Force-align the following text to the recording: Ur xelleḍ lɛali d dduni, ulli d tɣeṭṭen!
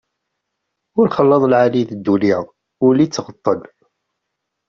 Ur 0.99 1.07
xelleḍ 1.15 1.43
lɛali 1.51 1.83
d 1.89 1.91
dduni, 1.97 2.35
ulli 2.85 3.05
d 3.07 3.11
tɣeṭṭen! 3.11 3.59